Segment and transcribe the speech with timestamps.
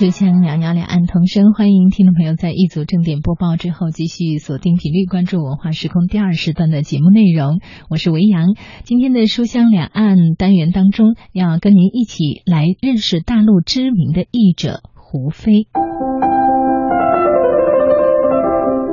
[0.00, 7.60] 书香袅袅两岸同声，欢迎听众朋友在一组正点播报之后继续锁定频率，关注文化时空第二时段的节目内容。
[7.90, 15.66] 我是维扬，今天的书香两岸单元当中，要跟您一起来认识大陆知名的译者胡飞。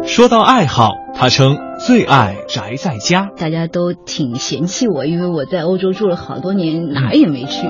[0.04, 3.30] 说到爱好，他称最爱宅在家。
[3.38, 7.66] 大家都挺嫌弃我，因为我在欧洲住了好多年，哪儿也没去。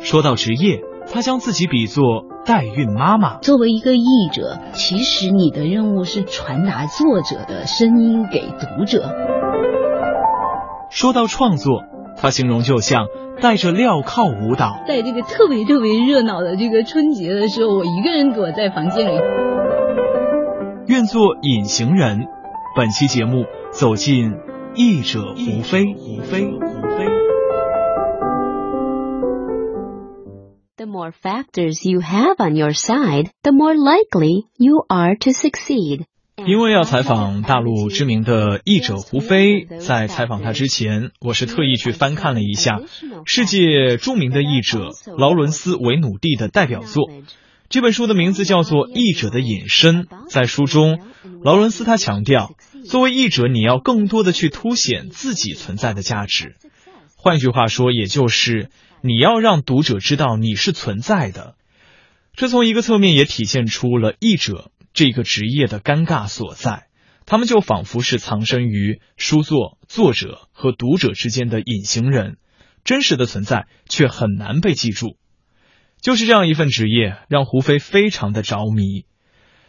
[0.00, 0.80] 说到职业，
[1.12, 3.38] 他将自己比作代孕妈妈。
[3.38, 9.10] 作为一个译者，其实你的任务是传达作者的声音给读者。
[10.90, 11.82] 说到创作，
[12.16, 13.06] 他形容就像
[13.40, 14.80] 带着镣铐舞蹈。
[14.86, 19.18] 在这个特别特别热闹的这个春节的时候，我一个人躲在房间里。
[20.86, 22.26] 愿做隐形人。
[22.76, 24.32] 本期节目走进
[24.74, 25.84] 译者胡飞。
[25.94, 26.58] 胡飞，胡
[26.96, 27.13] 飞。
[30.84, 36.04] The more factors you have on your side, the more likely you are to succeed.
[36.44, 42.82] 因为要采访大陆知名的译者胡飞，在采访他之前，我是特意去翻看了一下
[43.24, 47.08] 世界著名的译者劳伦斯·维努蒂的代表作。
[47.70, 50.02] 这本书的名字叫做《译者的隐身》。
[50.28, 50.98] 在书中，
[51.42, 52.52] 劳伦斯他强调，
[52.84, 56.56] 作为译者，你要更多的去凸显自己存在的价值。
[57.24, 58.68] 换句话说，也就是
[59.00, 61.54] 你要让读者知道你是存在的。
[62.34, 66.86] 这从一个侧面也体现出了译者这个职业的尴尬所在。
[67.24, 72.36] 他们就仿佛是藏身于书作作者和读者之间的隐形人，
[72.84, 75.16] 真实的存在却很难被记住。
[76.02, 79.06] 就是这样一份职业，让胡飞非常的着迷。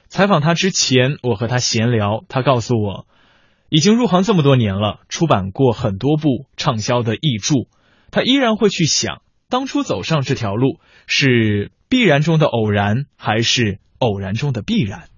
[0.09, 3.07] 采访他之前，我和他闲聊，他告诉我，
[3.75, 7.67] 已经入行这么多年了，出版过很多部畅销的译著，
[8.09, 15.09] 他依然会去想，当初走上这条路是必然中的偶然，还是偶然中的必然？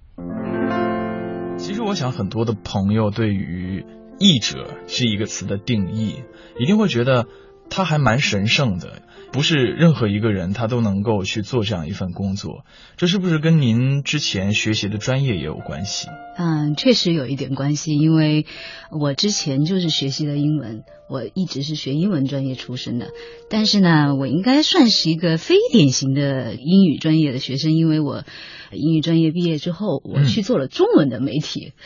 [1.59, 3.85] 其实，我想很多的朋友对于
[4.17, 6.23] “译者”这一个词的定义，
[6.57, 7.27] 一定会觉得
[7.69, 9.01] 他还蛮神圣的。
[9.29, 12.63] 不是任何一个人他都能够去做这样一份工作，
[12.95, 16.07] 这是不是跟您之前学习的专业也有关系？
[16.37, 18.45] 嗯，确实有一点关系，因为
[18.89, 23.09] 我之前就是学习的英文，我一直是学英文专业出身的。
[23.49, 28.23] 但是呢，我应该算是一个非典型的英语专业的学生，因为我
[28.71, 31.73] 英语专业毕业之后，我去做了中文的媒体。
[31.75, 31.81] 嗯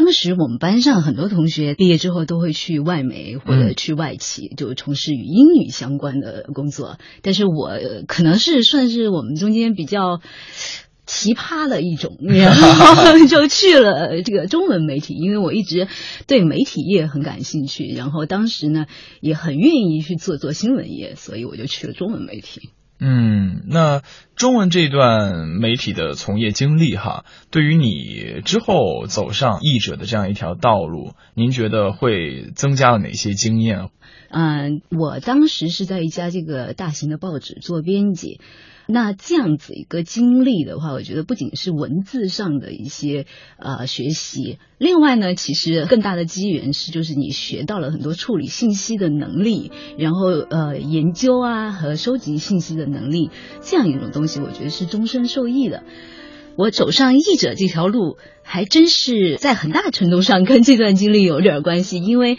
[0.00, 6.98] 当时我们班上很多同学毕业之后都会去外媒或者去外企，就从事与英语相关的工作。
[7.20, 7.72] 但是我
[8.06, 10.20] 可能是算是我们中间比较
[11.04, 15.88] 奇葩的一种，然后 就去了这个中文媒体，因为我一直
[16.28, 18.86] 对媒体业很感兴趣，然后当时呢
[19.20, 22.70] 也很愿意去做做新闻业，所以我就去了中文媒体。
[23.00, 24.02] 嗯，那
[24.34, 33.90] 中文这段媒体的从业经历哈，对于你之后走上译者的这样一条道路，您觉得会增加了哪些经验？
[34.30, 38.40] 嗯，我当时是在一家这个大型的报纸做编辑。
[38.90, 43.26] 那这样子一个经历的话，我觉得不仅是文字上的一些
[43.58, 55.84] 呃学习，另外呢，其实更大的机缘是，就是你学到了很多处理信息的能力，然后呃研究啊和收集信息的能力，这样一种东西，我觉得是终身受益的。
[56.56, 58.16] 我走上译者这条路，
[58.48, 62.38] 还真是在很大程度上跟这段经历有点关系，因为。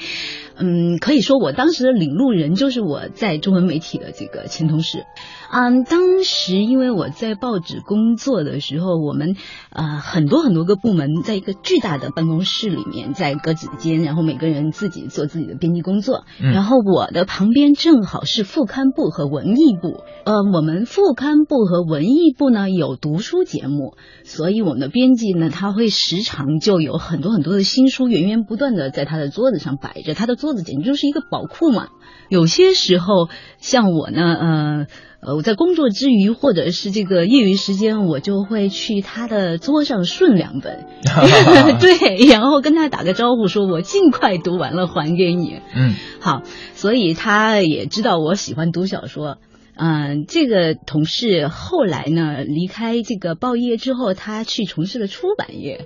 [0.62, 5.06] 嗯，可以说我当时的领路人就是我在中文媒体的这个前同事。
[5.54, 9.38] 嗯，当时因为我在报纸工作的时候，我们
[9.70, 16.26] 呃很多很多个部门在一个巨大的办公室里面，在格子间，然后每个人自己做自己的编辑工作。
[16.42, 20.04] 嗯、然后我的旁边正好是副刊部和文艺部。
[20.26, 31.90] 呃，我们副刊部和文艺部呢有读书节目，所以我们的编辑呢他会时常就有很多很多的新书源源不断的在他的桌子上摆着，他的桌子简直就是一个宝库嘛。
[32.30, 33.28] 有些时候，
[33.58, 34.88] 像我呢，呃
[35.22, 40.86] 呃，我在工作之余或者是这个业余时间，我就会去他的桌上顺两本，
[41.82, 45.60] 对，然后跟他打个招呼，说我尽快读完了还给你。
[45.76, 46.44] 嗯，好，
[46.76, 49.38] 所以他也知道我喜欢读小说。
[49.82, 55.86] 嗯，这个同事后来呢离开这个报业之后，他去从事了出版业。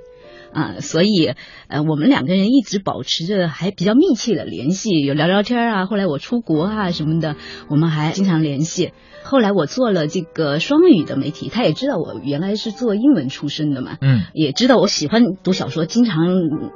[0.51, 1.33] 啊，所以
[1.67, 5.85] 呃，我们两个人一直保持着还比较密切的联系，有聊聊天啊。
[5.87, 7.35] 后来我出国啊什么的，
[7.69, 8.91] 我们还经常联系。
[9.23, 16.27] 后来我做了这个双语的媒体，他也知道我原来是做英文出身的嘛，嗯，也知道我喜欢读小说，经常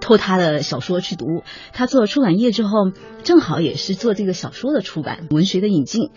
[0.02, 1.44] 偷他的小说去读。
[1.72, 2.72] 他做了出版业之后，
[3.24, 6.10] 正好也是做这个小说的出版、文学的引进。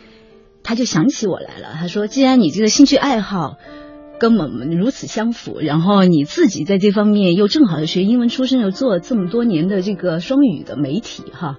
[0.62, 1.74] 他就想起我来了。
[1.78, 3.56] 他说：“既然你这个兴趣爱好
[4.18, 11.58] 跟我们如此相符，然后你自己在这方面又正好是学英文出身，又做了这么多年的这个双语的媒体，哈，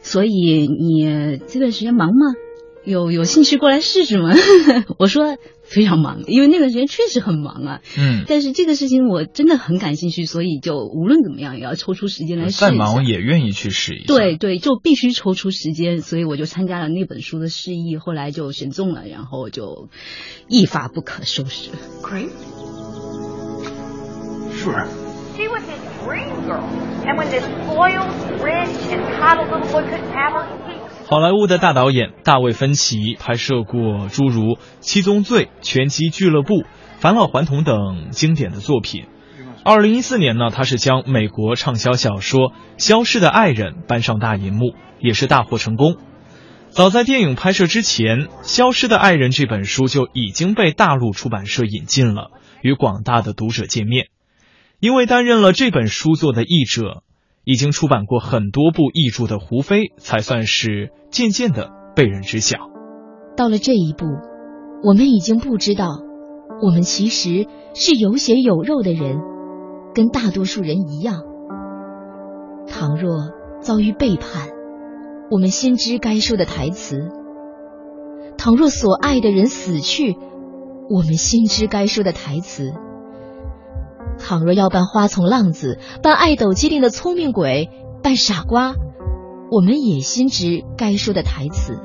[0.00, 2.34] 所以你这段时间忙吗？
[2.84, 4.34] 有有兴趣过来试试吗？”
[4.98, 5.36] 我说。
[5.66, 7.80] 非常忙，因为那段时间确实很忙啊。
[7.98, 12.52] 嗯，但是这个事情我真的很感兴趣，所以就无论怎么样也要抽出时间来试。
[12.58, 14.04] 再忙也愿意去试一下。
[14.06, 19.88] 对对，就必须抽出时间，所以我就参加了那本书的试译，后来就选中了，然后就
[20.48, 21.70] 一发不可收拾。
[22.02, 22.30] Great.
[24.56, 24.86] Sure.
[25.36, 26.64] She was his dream girl,
[27.04, 28.08] and when this spoiled,
[28.40, 30.85] rich, and coddled little boy couldn't have her.
[31.08, 36.54] 好莱坞的大导演大卫·芬奇拍摄过诸如《七宗罪》《拳击俱乐部》
[36.98, 39.04] 《返老还童》等经典的作品。
[39.62, 45.94] 二零一四年呢，他是将美国畅销小说《消失的爱人》搬上大银幕，也是大获成功。
[46.70, 52.32] 早在电影拍摄之前，《消失的爱人》这本书就已经被大陆出版社引进了，
[52.62, 54.08] 与广大的读者见面。
[54.80, 57.04] 因为担任了这本书作的译者。
[57.46, 62.58] 已经出版过很多部译著的胡飞，才算是渐渐的被人知晓。
[63.36, 64.04] 到了这一步，
[64.82, 66.00] 我们已经不知道，
[66.60, 69.20] 我们其实是有血有肉的人，
[69.94, 71.22] 跟大多数人一样。
[72.66, 74.48] 倘若遭遇背叛，
[75.30, 76.96] 我们心知该说的台词；
[78.36, 80.16] 倘若所爱的人死去，
[80.90, 82.74] 我们心知该说的台词。
[84.28, 87.70] 倘若要扮花丛浪子，扮爱斗机灵的聪明鬼，
[88.02, 88.74] 扮傻瓜，
[89.52, 91.78] 我们也心知该说的台词。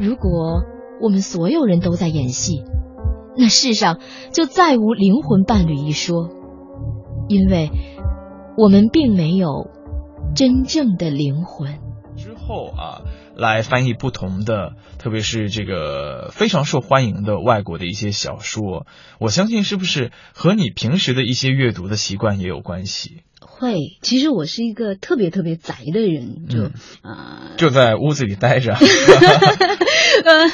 [0.00, 0.64] 如果
[1.00, 2.64] 我们所有人都在演戏，
[3.36, 4.00] 那世上
[4.32, 6.28] 就再无灵魂伴侣一说，
[7.28, 7.70] 因为
[8.56, 9.68] 我们并没有
[10.34, 11.78] 真正的灵魂。
[12.46, 13.02] 后啊。
[13.36, 18.86] 来翻译不同的，特别是这个非常受欢迎的外国的一些小说，
[19.18, 23.24] 我相信是不是和你平时的一些阅读的习惯也有关系？
[23.46, 26.64] 会，其实我是一个特别特别宅的人，就
[27.02, 28.74] 啊，就在屋子里待着。
[30.24, 30.50] 呃，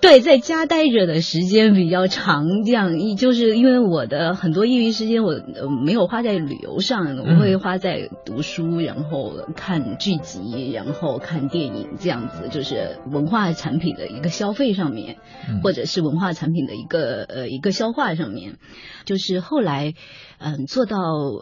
[0.00, 5.34] 对，在家待着的时间比较长，这样一就是因为我的很多业余时间我
[5.84, 15.16] 没有花在旅游上，我会花在读书，然后看剧集，然后看电影，这样子就是文化产品的一个消费上面，
[15.62, 18.56] 或者是文化产品的一个呃一个消化上面，
[19.04, 19.94] 就是后来。
[20.38, 20.98] 嗯，做到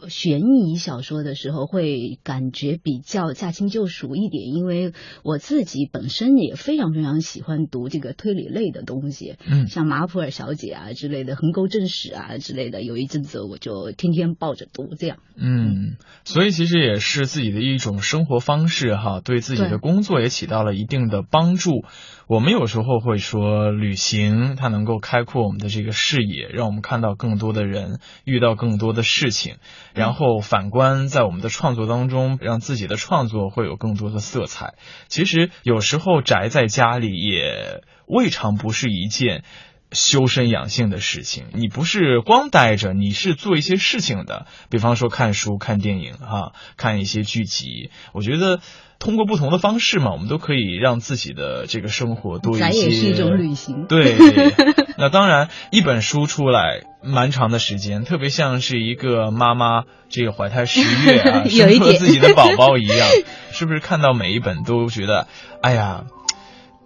[0.08, 4.92] 悬疑小说的时候，会感觉比较驾轻就熟一点，因为
[5.22, 15.18] 我自己本身也非常非常喜欢读这个推理类的东西，嗯，像马普尔小姐啊之类的，横沟正史啊之类的，有一阵子我就天天抱着读这样。
[15.36, 21.84] 嗯，所以其实也是自己的一种生活方式哈，对自己的工作也起到了一定的帮助。
[22.28, 29.56] 我们有时候会说，旅行它能够开阔我们的这个视野，让我们看到更多的人，遇到更多的事情，
[29.94, 34.74] 然后反观在我们的创作当中，让自己的创作会有更多的色彩。
[35.06, 39.44] 其实有时候宅在家里也未尝不是一件。
[39.92, 44.46] 修身养性的事情，你不是光待着，你是做一些事情的。
[44.70, 47.90] 比方说看书、看电影，哈，看一些剧集。
[48.12, 48.60] 我觉得
[48.98, 52.70] 通过不同的方式嘛，我们都可以让自己的这个生活多一些。
[52.70, 53.86] 也是一种旅行。
[53.88, 54.16] 对，
[54.96, 63.08] 那当然，一本书出来，蛮长的时间，特别像是一个妈妈这个怀胎十月啊， 生了自己的宝宝一样，
[63.52, 65.26] 是不是看到每一本都觉得，
[65.60, 66.04] 哎呀。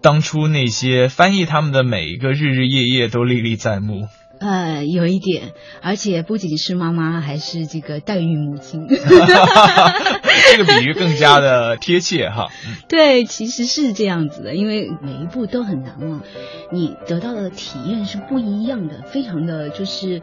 [0.00, 4.08] 当初那些翻译他们的每一个日日夜夜都历历在目。
[4.38, 8.86] 呃，有一点，而且不仅是妈妈，还是这个代孕母亲。
[8.86, 12.48] 这个比喻更加的贴切哈。
[12.86, 16.22] 对，其实是这样子的，因为每一步都很难啊，
[16.70, 20.20] 你得到的体验是不一样的，非常的就是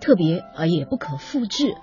[0.00, 1.74] 特别呃，也不可复制。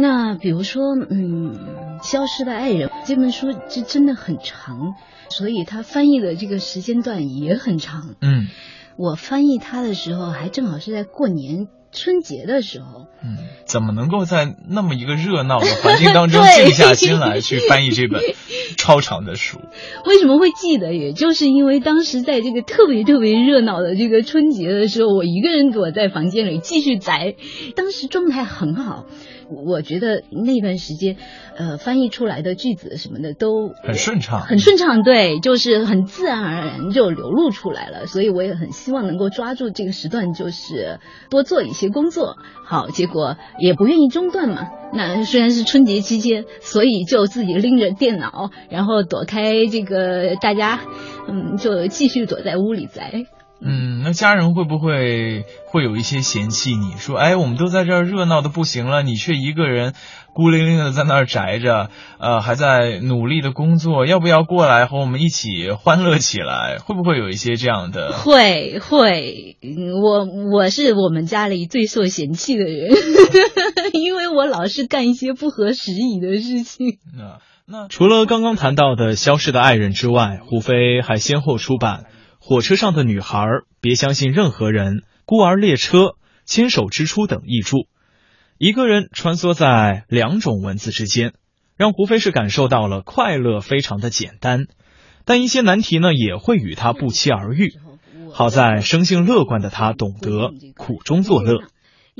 [0.00, 1.54] 那比如说，嗯，
[2.02, 4.94] 《消失的爱人》这本书就真的很长。
[5.32, 8.16] 所以他翻译的这个时间段也很长。
[8.20, 8.48] 嗯，
[8.96, 13.06] 我翻译它的时候还正好是在过年春节的时候。
[13.22, 18.20] 嗯，怎么能够在那么一个热闹的环境当中静下心来去翻译这本
[18.76, 19.60] 超长的书？
[20.04, 20.92] 为什么会记得？
[20.94, 27.36] 也就是因为当时在这个特别特别热闹的这个春节的时候，我一个人躲在房间里继续宅，
[27.76, 29.06] 当时状态很好。
[29.66, 31.16] 我觉得那段时间，
[31.56, 38.06] 呃，翻译出来的句子什么的都很顺畅，很顺畅，对，就是很自然而然就流露出来了。
[38.06, 42.36] 所以我也很希望能够抓住这个时段，就是多做一些工作。
[42.64, 44.68] 好，结果也不愿意中断嘛。
[44.92, 50.80] 那虽然是春节期间，所以就自己拎着电脑，然后躲开这个大家，
[51.28, 53.26] 嗯，就继续躲在屋里宅。
[53.62, 59.92] 嗯，那家人会不会会有一些嫌弃你说，哎，我们都在这儿热闹的不行了，你却一个人
[60.32, 66.78] 孤零零的在那儿宅着，呃，还在努力的工作，要不要过来和我们一起欢乐起来？
[66.78, 68.12] 会不会有一些这样的？
[68.12, 70.24] 会会，嗯我
[70.56, 72.90] 我是我们家里最受嫌弃的人，
[73.92, 76.98] 因为我老是干一些不合时宜的事情。
[77.14, 82.04] 那那除了刚刚谈到的《消失的爱人》之外，胡飞还先后出版
[82.42, 83.38] 《火车上的女孩》
[83.82, 84.94] 《别相信任何人》
[85.26, 85.98] 《孤儿列车》
[86.46, 87.86] 《牵手之初》等译著。
[88.56, 91.34] 一个人穿梭在两种文字之间，
[91.76, 94.64] 让胡飞是感受到了快乐非常的简单，
[95.26, 97.74] 但一些难题呢也会与他不期而遇。
[98.32, 101.64] 好在生性乐观的他懂得苦中作乐。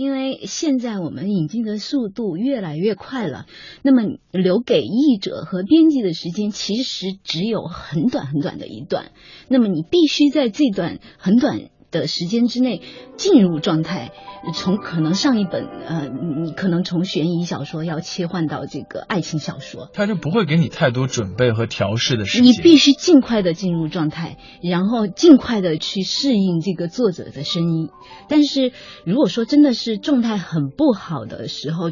[0.00, 3.44] 因为现在我们引进的速度越来越快了，
[3.82, 9.12] 那么留给译者和编辑的时间其实只有很短很短的一段，
[9.46, 12.82] 那么你必须在这段很短的时间之内
[13.16, 14.12] 进入状态，
[14.54, 22.46] 从可能上一本呃，你你可能从悬疑小说要切换到这个爱情小说，他就不会给你太多准备和调试的时间。
[22.46, 27.90] 你必须尽快的进入状态，然后尽快的去适应这个作者的声音。
[28.28, 28.72] 但是
[29.04, 31.90] 如果说真的是状态很不好的时候，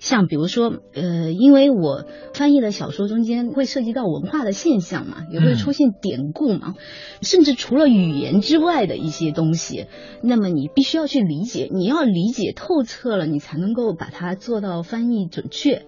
[0.00, 2.04] 像比如说呃，因为我
[2.34, 6.74] 翻译的小说中间会涉及到文化的现象嘛，也会出现典故嘛，
[7.22, 9.86] 甚至除了语言之外的一些东西，
[10.22, 15.84] 那么你必须要去理解，你要理解透彻了，你才能够把它做到翻译准确。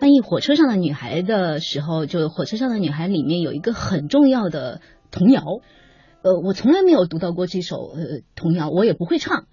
[0.00, 4.80] 翻译《火车上的女孩》的时候，就《火车上的女孩》里面有一个很重要的
[5.12, 5.42] 童谣，
[6.24, 9.44] 呃，我从来没有读到过这首呃童谣，我也不会唱。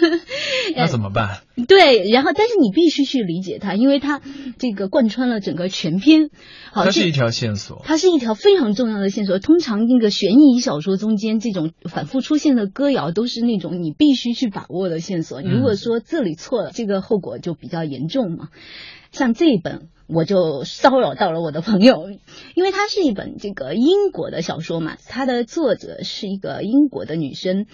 [0.74, 1.42] 那怎么办？
[1.68, 4.22] 对，然后但是你必须去理解它，因为它
[4.58, 6.30] 这个贯穿了整个全篇。
[6.72, 7.82] 好，这它是一条线索。
[7.84, 9.38] 它是一条非常重要的线索。
[9.38, 15.42] 通常那个悬疑小说中间这种反复出现的歌谣，都是那种你必须去把握的线索。
[15.42, 18.48] 如果说这里错了，这个后果就比较严重嘛。
[19.10, 22.10] 像这一本，我就骚扰到了我的朋友，
[22.54, 27.66] 因为它是一本这个英国的小说嘛，它的作者是一个英国的女生。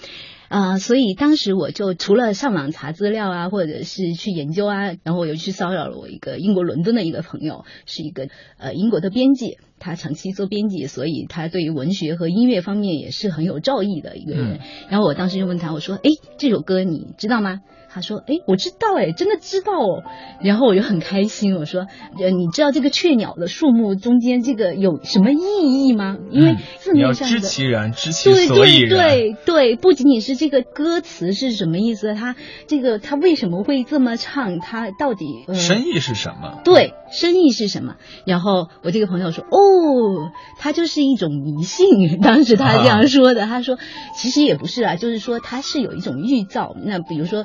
[0.49, 14.61] 啊、所以当时我就除了上网查资料啊，或者是去研究啊，然后我又去骚扰了我一个英国伦敦的一个朋友，是一个呃英国的编辑，他长期做编辑，所以他对于文学和音乐方面也是很有造诣的一个人。
[14.89, 17.61] 然后我当时就问他，我说：“哎，这首歌你知道吗？”
[17.99, 20.03] 他说：“哎，我知道，哎，真的知道哦。”
[20.41, 21.87] 然后我就很开心，我说
[22.21, 26.17] ：“呃，你知道这个雀鸟的数目中间这个有什么意义吗？
[26.31, 27.41] 因为字面上的。
[27.41, 29.09] 知其然，知其对对所以然。
[29.09, 32.37] 对对，不仅仅是这个歌词是什么意思，它
[32.69, 36.61] 这个它为什么会这么唱，它到底、呃、深意是什么？
[36.65, 37.97] 对，深意是什么？
[38.25, 41.89] 然后我这个朋友说，哦，它就是一种迷信。
[42.23, 43.79] 当时他这样说的，他说
[44.17, 46.77] 其实也不是啊，就是说它是有一种预兆。
[46.85, 47.45] 那比如说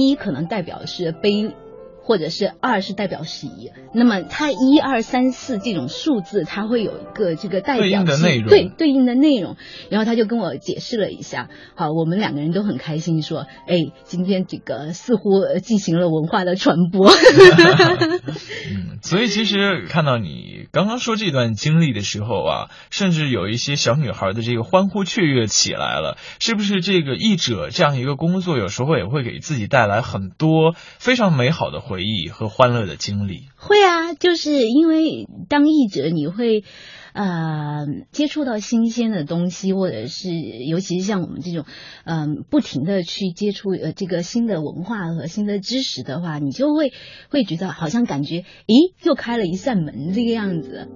[0.00, 1.54] 一可能代表是悲。
[2.04, 3.48] 或者是二是代表喜，
[3.94, 9.56] 那么它一二三四这种数字，它会有一个这个代表对应的内容对对应的内容。
[9.90, 17.10] 然后他就跟我解释了一下，好，我们两个人都很开心，说，哎，今天这个似乎呃进行了文化的传播。
[18.72, 33.48] 嗯，所以其实看到你刚刚说这段经历的时候啊，甚至有一些小女孩的这个欢呼雀跃起来了，是不是这个译者这样一个工作，有时候也会给自己带来很多非常美好的回回忆和欢乐的经历？
[33.58, 36.64] 会啊，就是因为当译者，你会
[37.12, 40.30] 呃接触到新鲜的东西，或者是
[40.66, 41.66] 尤其是像我们这种
[42.06, 46.94] 嗯、不停的去接触呃这个新的文化和新的知识的话，你就会
[47.28, 50.88] 会觉得好像感觉咦又开了一扇门这个样子。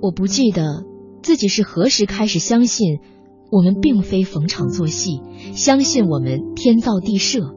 [0.00, 0.84] 我不记得
[1.22, 3.00] 自己是何时开始相信
[3.52, 5.20] 我们并非逢场作戏，
[5.52, 7.54] 相信我们天造地设。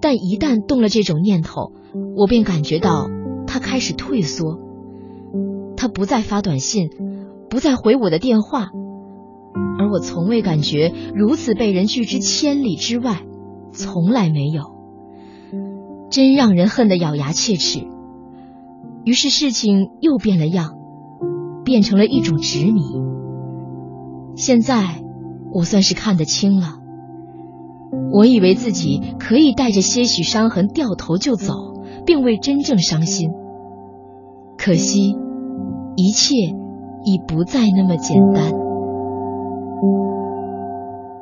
[0.00, 1.72] 但一旦动了这种念头，
[2.16, 3.08] 我便感觉到
[3.46, 4.58] 他开始退缩。
[5.76, 6.90] 他不再发短信，
[7.48, 8.70] 不再回我的电话，
[9.78, 13.22] 而我从未感觉如此被人拒之千里之外，
[13.72, 14.62] 从来没有。
[16.10, 17.86] 真让人恨得咬牙切齿。
[19.04, 20.74] 于是事情又变了样。
[21.64, 22.80] 变成了一种执迷。
[24.36, 25.02] 现在
[25.52, 26.78] 我算是看得清了。
[28.10, 31.52] 我以为自己可以带着些许伤痕掉头就走，
[32.08, 33.32] 并未真正伤心。
[34.56, 35.14] 可惜，
[35.94, 36.34] 一切
[37.04, 38.50] 已不再那么简单。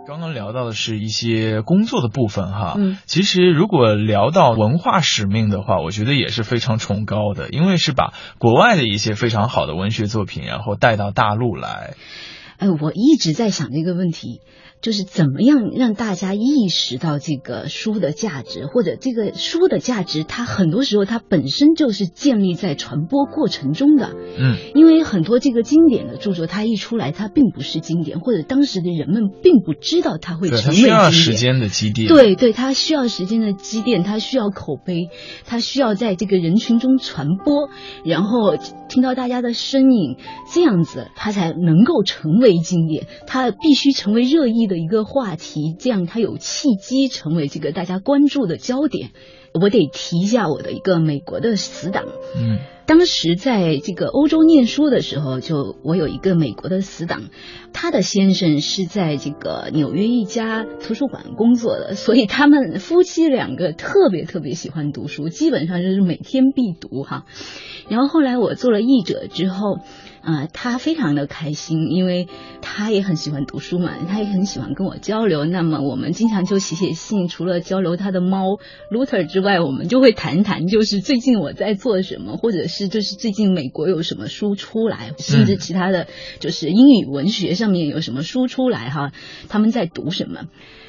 [0.06, 11.94] 刚刚刚聊到的是一些工作的部分哈，嗯，其实如果聊到文化使命的话，我觉得也是非常崇高的，因为是把国外的一些非常好的文学作品，然后带到大陆来。
[12.58, 14.40] 哎，我一直在想这个问题。
[14.82, 24.12] 就是怎么样让大家意识到这个书的价值，或者这个书的价值，它很多时候它本身就是建立在传播过程中的。
[24.38, 30.84] 嗯，因为很多这个经典的著作，它一出来，它并不是经典，或者当时的人们并不知道它会成为经典。
[30.84, 32.06] 需要时间的积淀。
[32.06, 35.08] 对对，它需要时间的积淀，它需要口碑，
[35.46, 37.70] 它需要在这个人群中传播，
[38.04, 38.56] 然后
[38.88, 40.16] 听到大家的声音，
[40.54, 43.06] 这样子它才能够成为经典。
[43.26, 44.66] 它必须成为热议。
[44.66, 49.10] 的一个话题，这样它有契机成为这个大家关注的焦点。
[49.52, 52.04] 我得提一下我的一个美国的死党，
[52.36, 57.30] 嗯，当时在这个欧洲念书的时候，就我有一个美国的死党，
[57.72, 67.24] 他的先生是在这个纽约一家图书馆工作的，所以他们夫妻两个特别特别喜欢读书，基本上就是每天必读哈。
[67.88, 69.78] 然后后来我做了译者之后。
[70.26, 72.26] 啊，他非常的开心，因为
[72.60, 75.44] 他也很喜欢读书嘛，他也很喜欢跟我交流。
[75.44, 78.58] 那么我们经常就写写信，除了交流他的猫
[78.90, 86.08] Luther 之外，我们就会谈谈，就是最近我在做什么，或者是就是最近美国有什么书出来，甚至其他的
[86.40, 89.12] 就是英语文学上面有什么书出来哈，
[89.48, 90.46] 他们在读什么。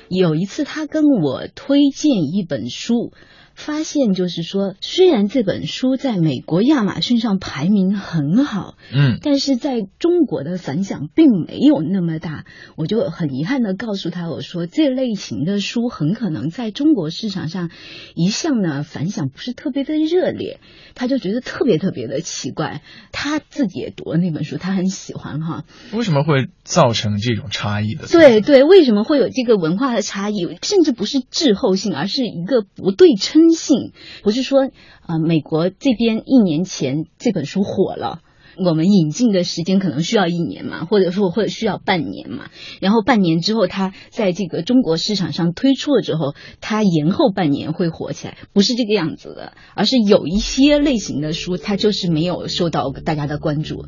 [0.10, 3.14] 有一次他跟我推荐一本书。
[3.58, 12.46] 发现就是说，虽然这本书在美国亚马逊上排名很好，嗯，但是在中国的反响并没有那么大。
[12.76, 17.72] 我就很遗憾的告诉他，我说这类型的书很可能在中国市场上
[18.14, 20.60] 一向呢反响不是特别的热烈。
[20.94, 22.84] 他就觉得特别特别的奇怪。
[23.12, 25.64] 他自己也读了那本书，他很喜欢哈。
[25.94, 28.06] 为什么会造成这种差异的？
[28.08, 30.46] 对对，为什么会有这个文化的差异？
[30.62, 33.47] 甚至不是滞后性，而是一个不对称。
[33.52, 33.92] 性
[34.24, 34.70] 不是说
[35.02, 38.22] 啊，美国这边一年前这本书火了，
[38.66, 42.50] 我们引进的时间可能需要一年嘛，或者说会需要半年嘛，
[42.82, 53.86] 然后半年之后它在这个中国市场上推出了之后，它延后半年会火起来，不是这个样子的，而是有一些类型的书它就是没有受到大家的关注。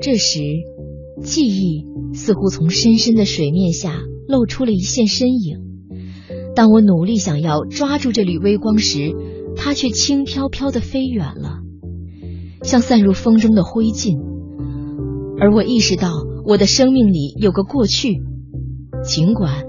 [0.00, 0.40] 这时，
[1.22, 5.73] 记忆似乎从深深的水面下露出了一线身影。
[6.54, 9.12] 当我努力想要抓住这缕微光时，
[9.56, 11.58] 它却轻飘飘的飞远了，
[12.62, 14.18] 像散入风中的灰烬。
[15.40, 16.12] 而我意识到，
[16.46, 18.22] 我的生命里有个过去，
[19.02, 19.64] 尽管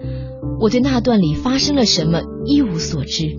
[0.59, 3.35] 我对那段里发生了什么一无所知。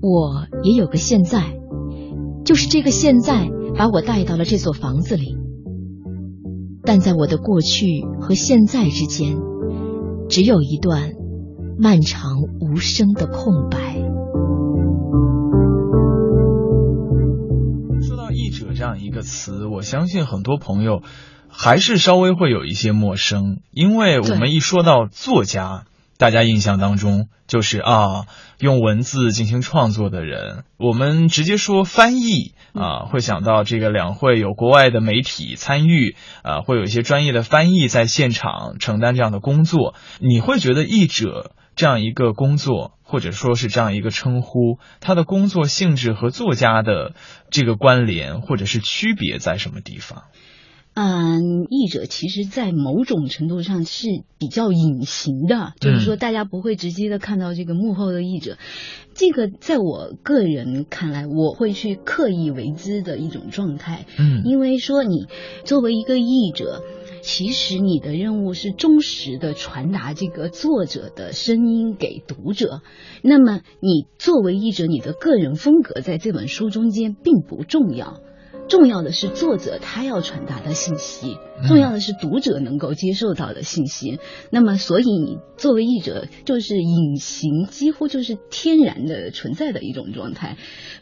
[0.00, 1.58] 我也有个现在，
[2.44, 5.36] 就是这个现在把我带到了这座房子里。
[6.84, 9.36] 但在我的过去和现在之间，
[10.28, 11.14] 只有一段。
[11.78, 13.96] 漫长无声的空白。
[18.00, 21.02] 说到译者这样一个词，我相信很多朋友
[21.48, 25.84] 还是稍微会有一些陌生，因为我们一说到作家，
[26.18, 28.26] 大家印象当中就是啊，
[28.58, 30.64] 用文字进行创作的人。
[30.78, 39.94] 我们直接说翻译啊，会想到这个两会有国外的媒体参与啊，会有一些专业的翻译在现场承担这样的工作。
[40.20, 41.52] 你会觉得译者？
[41.74, 47.14] 这样一个工作，或者说是这样一个称呼，他的工作性质和作家的
[47.50, 50.24] 这个关联或者是区别在什么地方？
[50.94, 54.08] 嗯，译者其实，在某种程度上是
[54.38, 58.58] 比较隐形的，就是说大家不会直接的看到这个幕后的译者。
[59.14, 64.04] 这个在我个人看来，我会去刻意为之的一种状态。
[64.18, 65.26] 嗯，因为说你
[65.64, 66.82] 作为一个译者。
[67.22, 72.82] 其实你的任务是忠实的传达这个作者的声音给读者。
[73.22, 78.20] 那么你作为译者，你的个人风格在这本书中间并不重要，
[78.68, 81.36] 重要的是作者他要传达的信息，
[81.68, 84.18] 重要的是读者能够接受到的信息。
[84.50, 90.56] 那么，所以你作为译者就是隐形，几乎就是天然的存在的一种状态。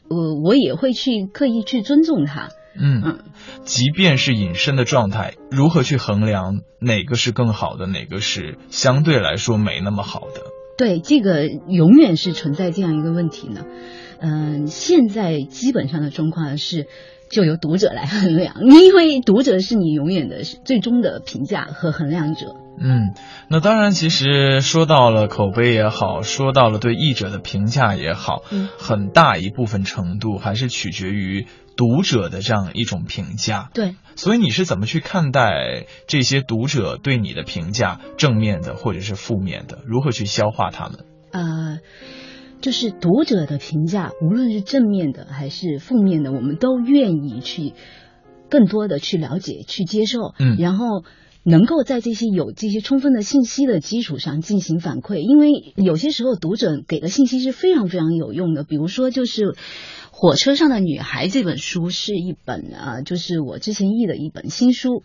[0.08, 2.50] 呃，我也会去刻意去尊重他。
[2.78, 3.18] 嗯，
[3.64, 10.42] 即便是隐身的状态，如何去衡量哪个是更好的，哪个是相对来说没那么好的？
[10.78, 13.66] 对，这个永远是存在这样一个问题呢。
[14.20, 16.86] 嗯，现在基本上的状况是，
[17.30, 22.54] 就由读者来衡量，因为读者是你永远的最终的评价和衡量者。
[22.82, 23.14] 嗯，
[23.50, 28.42] 那当然，其实说到了口碑也好，说到了对译者的评价也好，
[28.78, 31.46] 很大一部分程度还是取决于。
[31.80, 33.70] 读者的这样一种评价。
[33.72, 39.78] 对，所以你是怎么去看待这些读者对你的评价，正面的或者是负面的？
[39.86, 41.06] 如何去消化他们？
[41.32, 41.78] 呃，
[42.60, 47.72] 就是读者的评价，无论是正面的还是负面的，我们都愿意去
[48.50, 51.02] 更多的去了解、去接受，嗯然后。
[51.42, 58.62] 能够在这些有这些充分的信息的基础上进行反馈，因为有些时候读者给的信息是非常非常有用的。
[58.62, 59.52] 比如说，就是
[60.10, 65.02] 《火车上的女孩》这本书是一本啊，就是我之前译的一本新书。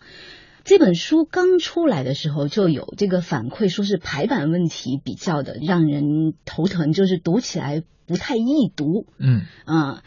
[0.62, 9.06] 这本书刚出来的时候就有这个反馈，说是排版问题比较的让人头疼，就是读起来不太易读。
[9.18, 10.02] 嗯啊、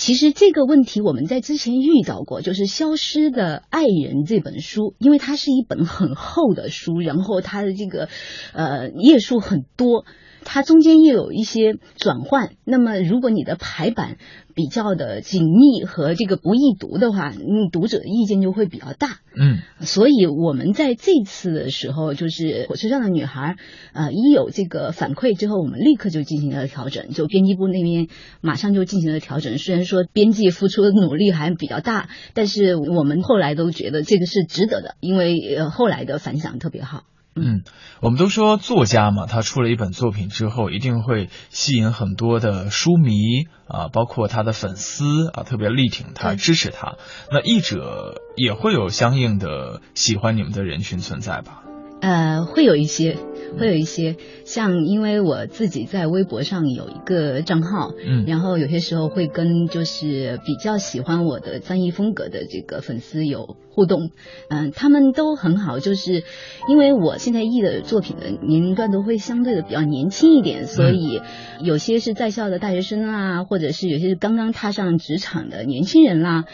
[0.00, 8.08] 其实这个问题我们在之前遇到过，就是《消失的爱人》这本书，因为它是一本很厚的书，然后它的这个
[8.54, 10.06] 呃页数很多，
[10.44, 12.50] 它中间又有一些转换。
[12.64, 14.16] 那么如果你的排版
[14.54, 19.18] 比较的紧密和这个不易读的话，嗯，读者的意见就会比较大。
[19.34, 23.56] 嗯所以我们在这次的时候，就是火车上的女孩，
[23.92, 28.08] 呃，一有这个反馈之后，我们立刻就进行了调整，就编辑部那边
[28.40, 29.56] 马上就进行了调整。
[29.56, 37.04] 虽然说编辑付出的努力还比较大，但是我们后来都觉得这个是值得的，因为呃后来的反响特别好。
[37.36, 37.62] 嗯，
[38.00, 46.96] 我们都说作家嘛，他出了一本作品之后，一定会吸引很多的书迷啊，包括他的粉丝啊，特别力挺他、支持他。
[47.30, 51.62] 那译者也会有相应的喜欢你们的人群存在吧？
[52.00, 53.16] 呃，会有一些，
[53.58, 58.24] 会有一些，像因为我自己在微博上有一个账号，嗯。
[58.26, 64.10] 然后有些时候会跟就是比较喜欢我的翻译风格的这个粉丝有互动，
[64.48, 66.24] 嗯、他们都很好，就是
[66.68, 71.20] 因为我现在译的作品的年龄段都会相对的比较年轻一点，所以
[71.62, 76.46] 有些是在校的大学生啊，或者是有些是刚刚踏上职场的年轻人啦。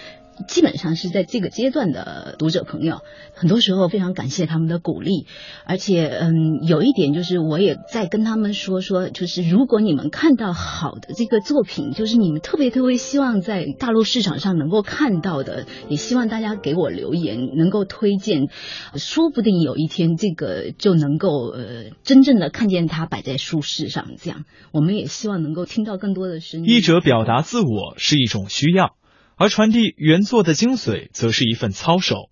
[0.46, 3.00] 基本上是在这个阶段的读者朋友，
[3.34, 5.26] 很多时候非常感谢他们的鼓励，
[5.64, 18.48] 而且嗯，有一点就是我也在跟他们说说，就是如果你们看到好的这个作品，就是你们特别特别希望在大陆市场上能够看到的，也希望大家给我留言，能够推荐，
[18.94, 26.66] 说不定有一天这个就能够呃真正的看见它摆在书市上，这样我们也希望能够听到更多的声音。
[26.68, 28.94] 译者表达自我是一种需要，
[29.36, 32.30] 而传递原作的精髓则是一份操守。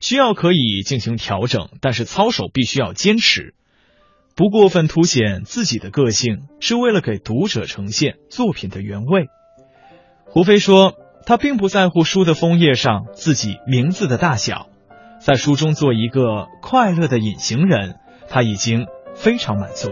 [0.00, 3.54] 需要可以进行调整，但是操守必须要坚持，
[4.36, 9.26] 不过分凸显自己的个性，是为了给读者呈现作品的原味。
[10.26, 10.94] 胡飞说，
[11.26, 14.68] 他并不在乎书的封页上自己名字的大小，
[15.20, 17.96] 在书中做一个快乐的隐形人，
[18.28, 19.88] 他已经非常满足。